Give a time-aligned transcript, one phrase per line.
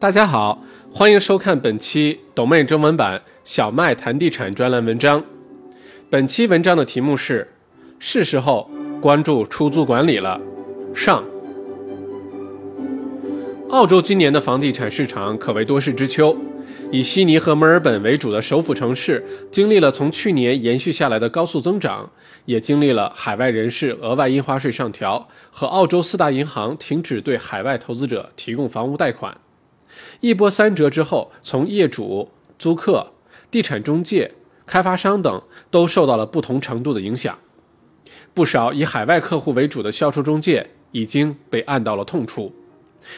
[0.00, 5.24] 大家好，欢迎收看本期抖妹中文版小麦谈地产专栏文章。
[6.08, 7.48] 本期文章的题目是：
[7.98, 8.70] 是时候
[9.00, 10.40] 关注出租管理了。
[10.94, 11.24] 上，
[13.70, 16.36] 澳洲今年的房地产市场可谓多事之秋。
[16.92, 22.08] 以悉尼和墨尔本为主的首府城市，经历了从去年延续下来的高速增长，
[22.44, 29.36] 也经历了海外人士额外印花税上调和澳洲四大银行停止对海外投资者提供房屋贷款。
[30.20, 33.12] 一波三折之后，从业主、租客、
[33.50, 34.34] 地产中介、
[34.66, 37.38] 开发商等都受到了不同程度的影响。
[38.34, 42.54] 不少以海外客户为主的销售中介已经被按到了痛处，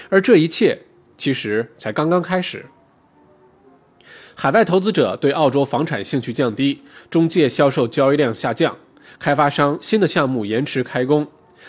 [0.09, 0.83] 而这一切
[1.17, 2.67] 其实才刚刚开始。
[4.35, 8.77] 海外投资者对澳洲房产兴趣降低，中介销售交易量下降，
[9.19, 11.27] 开发商新的项目延迟开工。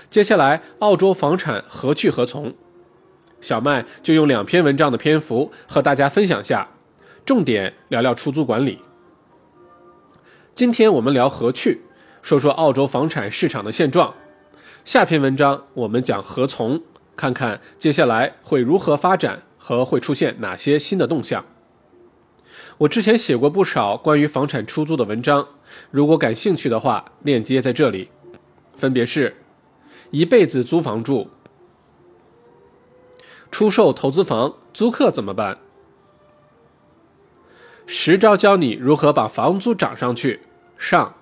[0.10, 2.54] 接下来，澳洲房产何去何从？
[3.42, 6.70] 小麦就用两篇文章的篇幅和大家分享下，
[7.26, 8.80] 重点聊聊出租管理。
[10.54, 11.82] 今天我们聊何去，
[12.22, 14.14] 说说澳洲房产市场的现状。
[14.86, 16.82] 下篇文章我们讲何从，
[17.16, 21.44] 看看接下来会如何发展和会出现哪些新的动向。
[22.80, 25.48] 我之前写过不少关于房产出租的文章，
[25.90, 28.10] 如果感兴趣的话，链接在这里，
[28.76, 29.36] 分别是：
[30.10, 31.30] 一辈子租房住、
[33.52, 35.60] 出售投资房，租客怎么办？
[37.86, 40.40] 十招教你如何把房租涨上去。
[40.78, 41.14] 上、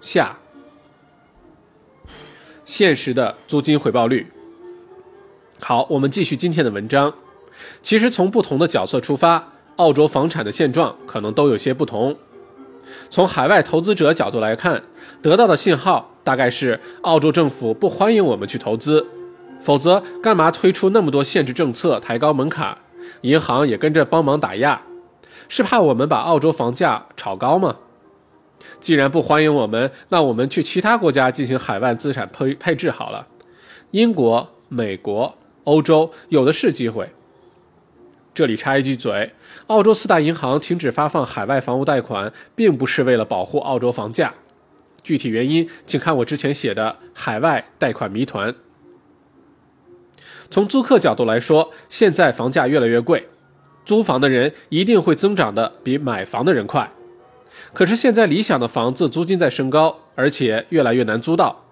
[0.00, 0.38] 下，
[2.64, 4.32] 现实的租金回报率。
[5.60, 7.12] 好，我们继续今天的文章。
[7.82, 9.50] 其实从不同的角色出发。
[9.76, 12.14] 澳洲房产的现状可能都有些不同。
[13.08, 14.82] 从海外投资者角度来看，
[15.22, 19.06] 得到的信号大概是澳洲政府不欢迎我们去投资，
[19.62, 22.76] 否则干嘛推出那么多限制政策、抬高门槛？
[23.22, 24.82] 银行也跟着帮忙打压，
[25.48, 27.76] 是怕我们把澳洲房价炒高吗？
[28.80, 33.28] 既然不欢迎我们，那我们去其他国家进行海外资产配配置好了。
[33.92, 37.12] 英国、美国、欧洲有的是机会。
[38.34, 39.34] 这里插一句嘴，
[39.66, 44.34] 澳洲四大银行停止发放海外房屋贷款，并不是为了保护澳洲房价。
[45.02, 48.50] 具体原因，请看我之前写的《海外贷款谜团》。
[50.52, 53.26] 从租客角度来说，现在房价越来越贵，
[53.86, 56.92] 租房的人一定会增长的比买房的人快。
[57.72, 61.64] 可是现在理想的房子租金在升高，而且越来越难租到，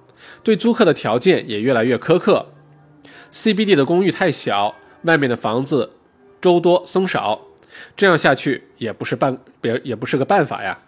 [0.43, 2.47] 对租客的条件也越来越苛刻。
[3.31, 5.91] CBD 的公寓太小，外面的房子。
[6.41, 7.39] 周多僧少，
[7.95, 10.79] 这样下去也不是办别也不是个办法呀。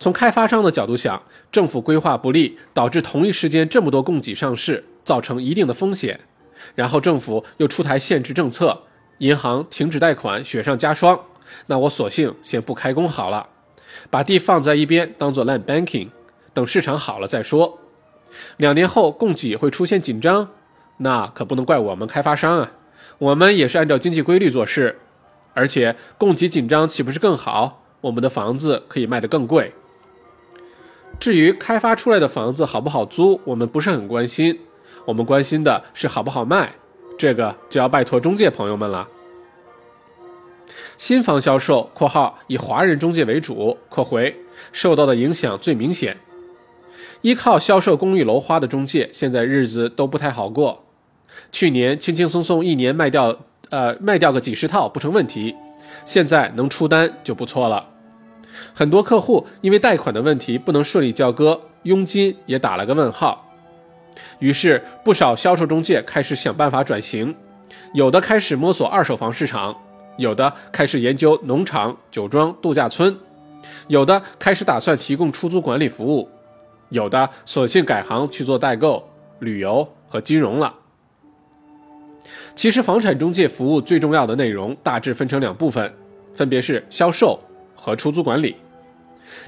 [0.00, 1.22] 从开发商的角度想，
[1.52, 6.18] 政府规划不利，导致同一时间这么多供给上市，造成一定的风险。
[6.74, 8.82] 然后政府又出台限制政策，
[9.18, 11.18] 银行停止贷款，雪上加霜。
[11.66, 13.48] 那我索性先不开工好了，
[14.10, 16.08] 把地放在一边，当做 land banking，
[16.52, 17.78] 等市场好了再说。
[18.56, 20.48] 两年后供给会出现紧张，
[20.96, 22.72] 那可不能怪我们开发商啊。
[23.18, 24.98] 我们也是按照经济规律做事，
[25.54, 27.84] 而且供给紧张岂不是更好？
[28.00, 29.72] 我们的房子可以卖得更贵。
[31.18, 34.60] 至于开发出来的房子好不好租，我们不是很关心，
[35.06, 36.70] 我们关心的是好不好卖，
[37.16, 39.08] 这个就要拜托中介朋友们了。
[40.98, 44.36] 新房销售（括号以华人中介为主）（括回）
[44.72, 46.16] 受到的影响最明显，
[47.22, 50.84] 依靠销售公寓楼花的中介现在日子都不太好过。
[51.52, 53.36] 去年轻轻松松一年卖掉，
[53.70, 55.54] 呃，卖掉个几十套不成问题，
[56.04, 57.86] 现在能出单就不错了。
[58.74, 63.45] 很多客户因为贷款的问题不能顺利交割，佣金也打了个问号。
[64.38, 67.34] 于是不少销售中介开始想办法转型，
[67.94, 69.76] 有的开始摸索二手房市场，
[70.16, 73.16] 有的开始研究农场、酒庄、度假村，
[73.88, 76.28] 有的开始打算提供出租管理服务，
[76.90, 79.08] 有的索性改行去做代购、
[79.38, 80.74] 旅游和金融了。
[82.54, 85.92] 其实，房产中介服务最重要的内容大致分成两部分，
[86.34, 87.38] 分别是销售
[87.74, 88.56] 和出租管理。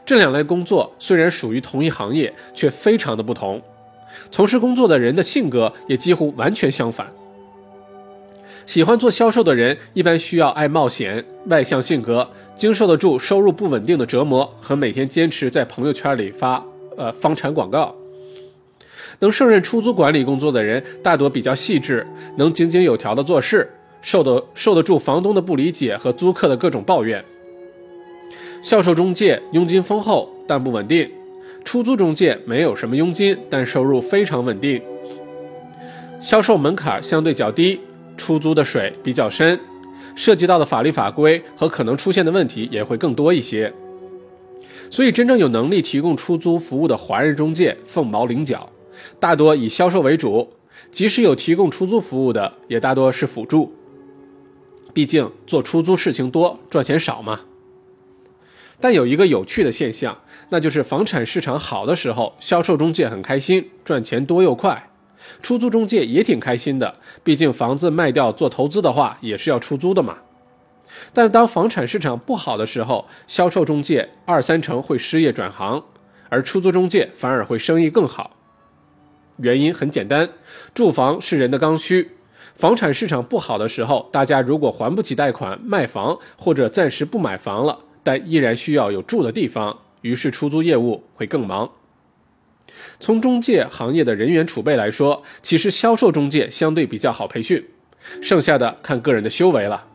[0.05, 3.61] 这两类工作虽然属于同一行业，却非常的不同。
[4.31, 7.07] 从事工作的人的性格也几乎完全相反。
[8.67, 16.63] 喜欢做销售的人一般需要爱冒险、外向性格，经受得住收入不稳定的折磨和每天坚持在朋友圈里发
[16.97, 17.95] 呃房产广告。
[19.21, 22.07] 能胜任出租管理工作的人，大多比较细致，
[22.37, 23.69] 能井井有条的做事，
[24.03, 27.25] 受得受得住房东的不理解和租客的各种抱怨。
[28.61, 31.09] 销售中介佣金丰厚，但不稳定；
[31.65, 34.81] 出租中介没有什么佣金，但收入非常稳定。
[36.21, 37.81] 销售门槛相对较低，
[38.17, 39.59] 出租的水比较深，
[40.17, 43.73] 涉及到的法律法规和可能出现的问题也会更多一些。
[44.91, 48.69] 所以，真正有能力提供出租服务的华人中介凤毛麟角，
[49.21, 50.49] 大多以销售为主，
[50.91, 53.73] 即使有提供出租服务的，也大多是辅助。
[54.95, 57.41] 毕竟做出租事情多，赚钱少嘛。
[58.81, 60.17] 但有一个有趣的现象，
[60.51, 64.77] 那就是房产市场好的时候，销售中介很开心，赚钱多又快；
[65.43, 70.19] 出租中介也挺开心的，毕竟房子卖掉做投资的话，也是要出租的嘛。
[71.13, 75.85] 但当房产市场不好的时候，销售中介二三成会失业转行，
[76.29, 78.31] 而出租中介反而会生意更好。
[79.39, 80.29] 原因很简单，
[80.75, 82.13] 住房是人的刚需。
[82.55, 87.79] 房产市场不好的时候，大家如果还不起贷款卖房，或者暂时不买房了，
[88.09, 91.71] 但依然需要有住的地方，于是出租业务会更忙。
[92.99, 97.63] 从中介行业的人员储备来说，其实销售中介相对比较好培训，
[98.23, 99.87] 剩下的看个人的修为了。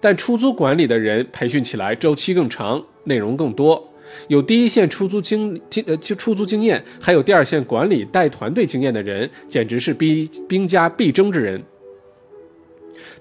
[0.00, 3.86] 但出租管理的人培训起来周期更长，内容更多。
[4.28, 11.62] 有第一线出租经经呃就出租经验，还有第二线管理带团队经验的人，简直是兵兵家必争之人。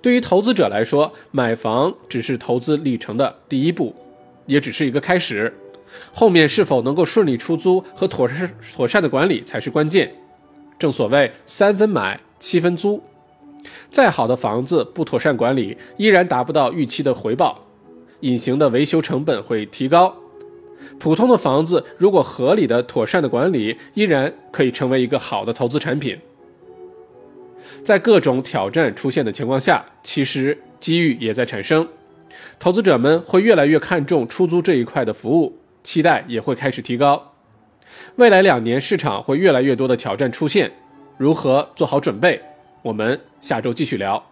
[0.01, 3.94] 对于投资者来说，买房只是投资历程的第一步，
[4.46, 5.54] 也只是一个开始。
[6.14, 10.14] 后面是否能够顺利出租和妥善妥善的管理才是关键。
[10.80, 13.02] 正所谓三分买，七分租。
[13.92, 17.64] 再好的房子不妥善管理，依然达不到预期的回报，
[18.22, 20.16] 隐形的维修成本会提高。
[20.98, 26.18] 普通的房子如果合理的、妥善的管理，依然可以成为一个好的投资产品。
[27.84, 31.88] 在各种挑战出现的情况下，其实机遇也在产生，
[32.60, 37.33] 投资者们会越来越看重出租这一块的服务，期待也会开始提高。
[38.16, 40.72] 未来两年市场会越来越多的挑战出现，
[41.18, 42.42] 如何做好准备？
[42.81, 44.24] 我们下周继续聊。